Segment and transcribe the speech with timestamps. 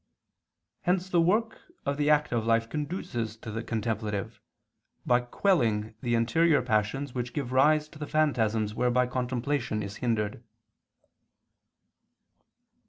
[0.81, 4.41] Hence the work of the active life conduces to the contemplative,
[5.05, 10.43] by quelling the interior passions which give rise to the phantasms whereby contemplation is hindered.